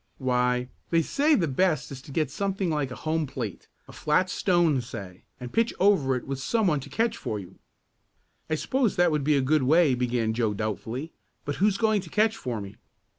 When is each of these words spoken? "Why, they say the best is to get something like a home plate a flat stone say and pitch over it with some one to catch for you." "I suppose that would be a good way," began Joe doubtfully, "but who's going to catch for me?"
"Why, 0.17 0.67
they 0.89 1.03
say 1.03 1.35
the 1.35 1.47
best 1.47 1.91
is 1.91 2.01
to 2.01 2.11
get 2.11 2.31
something 2.31 2.71
like 2.71 2.89
a 2.89 2.95
home 3.05 3.27
plate 3.27 3.67
a 3.87 3.91
flat 3.93 4.31
stone 4.31 4.81
say 4.81 5.25
and 5.39 5.53
pitch 5.53 5.75
over 5.79 6.15
it 6.15 6.25
with 6.25 6.39
some 6.39 6.65
one 6.65 6.79
to 6.79 6.89
catch 6.89 7.15
for 7.17 7.37
you." 7.39 7.59
"I 8.49 8.55
suppose 8.55 8.95
that 8.95 9.11
would 9.11 9.23
be 9.23 9.37
a 9.37 9.41
good 9.41 9.61
way," 9.61 9.93
began 9.93 10.33
Joe 10.33 10.55
doubtfully, 10.55 11.13
"but 11.45 11.57
who's 11.57 11.77
going 11.77 12.01
to 12.01 12.09
catch 12.09 12.35
for 12.35 12.59
me?" 12.59 12.77